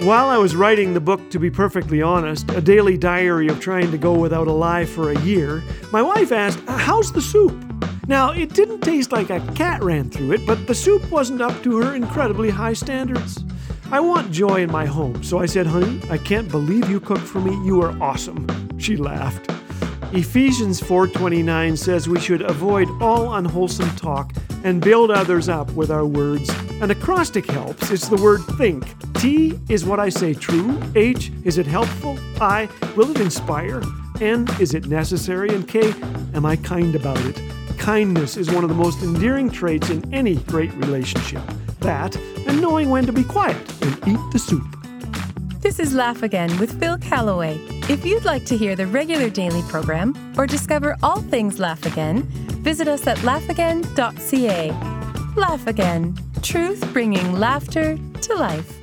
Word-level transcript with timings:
While 0.00 0.30
I 0.30 0.38
was 0.38 0.56
writing 0.56 0.94
the 0.94 1.00
book, 1.00 1.30
to 1.30 1.38
be 1.38 1.50
perfectly 1.50 2.02
honest, 2.02 2.50
a 2.50 2.60
daily 2.60 2.96
diary 2.98 3.46
of 3.48 3.60
trying 3.60 3.92
to 3.92 3.98
go 3.98 4.14
without 4.14 4.48
a 4.48 4.52
lie 4.52 4.84
for 4.84 5.12
a 5.12 5.20
year, 5.20 5.62
my 5.92 6.02
wife 6.02 6.32
asked, 6.32 6.58
How's 6.66 7.12
the 7.12 7.20
soup? 7.20 7.54
Now, 8.08 8.32
it 8.32 8.52
didn't 8.52 8.80
taste 8.80 9.12
like 9.12 9.30
a 9.30 9.40
cat 9.54 9.80
ran 9.84 10.10
through 10.10 10.32
it, 10.32 10.46
but 10.46 10.66
the 10.66 10.74
soup 10.74 11.08
wasn't 11.08 11.40
up 11.40 11.62
to 11.62 11.76
her 11.76 11.94
incredibly 11.94 12.50
high 12.50 12.72
standards. 12.72 13.44
I 13.92 14.00
want 14.00 14.32
joy 14.32 14.62
in 14.62 14.72
my 14.72 14.86
home, 14.86 15.22
so 15.22 15.38
I 15.38 15.46
said, 15.46 15.68
Honey, 15.68 16.00
I 16.10 16.18
can't 16.18 16.50
believe 16.50 16.90
you 16.90 16.98
cooked 16.98 17.20
for 17.20 17.40
me. 17.40 17.52
You 17.64 17.80
are 17.82 17.96
awesome. 18.02 18.46
She 18.78 18.96
laughed. 18.96 19.52
Ephesians 20.12 20.80
4:29 20.80 21.78
says 21.78 22.08
we 22.08 22.18
should 22.18 22.42
avoid 22.42 22.88
all 23.00 23.34
unwholesome 23.34 23.94
talk 23.96 24.32
and 24.64 24.80
build 24.80 25.10
others 25.10 25.48
up 25.48 25.70
with 25.72 25.90
our 25.90 26.04
words. 26.04 26.50
An 26.80 26.90
acrostic 26.90 27.46
helps. 27.50 27.90
It's 27.90 28.08
the 28.08 28.16
word 28.16 28.40
think. 28.58 28.84
T 29.22 29.56
is 29.68 29.84
what 29.84 30.00
I 30.00 30.08
say 30.08 30.34
true. 30.34 30.82
H 30.96 31.30
is 31.44 31.56
it 31.56 31.64
helpful? 31.64 32.18
I 32.40 32.68
will 32.96 33.12
it 33.12 33.20
inspire? 33.20 33.80
N 34.20 34.48
is 34.58 34.74
it 34.74 34.86
necessary? 34.88 35.48
And 35.50 35.68
K 35.68 35.94
am 36.34 36.44
I 36.44 36.56
kind 36.56 36.96
about 36.96 37.24
it? 37.26 37.40
Kindness 37.78 38.36
is 38.36 38.50
one 38.50 38.64
of 38.64 38.68
the 38.68 38.74
most 38.74 39.00
endearing 39.00 39.48
traits 39.48 39.90
in 39.90 40.12
any 40.12 40.34
great 40.50 40.74
relationship. 40.74 41.40
That 41.78 42.16
and 42.16 42.60
knowing 42.60 42.90
when 42.90 43.06
to 43.06 43.12
be 43.12 43.22
quiet 43.22 43.56
and 43.82 43.96
eat 44.08 44.18
the 44.32 44.40
soup. 44.40 44.66
This 45.60 45.78
is 45.78 45.94
Laugh 45.94 46.24
Again 46.24 46.58
with 46.58 46.80
Phil 46.80 46.98
Callaway. 46.98 47.60
If 47.88 48.04
you'd 48.04 48.24
like 48.24 48.44
to 48.46 48.56
hear 48.56 48.74
the 48.74 48.88
regular 48.88 49.30
daily 49.30 49.62
program 49.68 50.16
or 50.36 50.48
discover 50.48 50.96
all 51.00 51.20
things 51.20 51.60
Laugh 51.60 51.86
Again, 51.86 52.24
visit 52.64 52.88
us 52.88 53.06
at 53.06 53.18
laughagain.ca. 53.18 54.72
Laugh 55.36 55.66
Again, 55.68 56.18
truth 56.42 56.92
bringing 56.92 57.38
laughter 57.38 57.96
to 58.22 58.34
life. 58.34 58.81